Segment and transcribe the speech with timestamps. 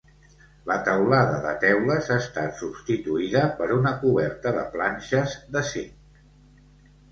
[0.69, 6.21] La teulada de teules ha estat substituïda per una coberta de planxes de zinc.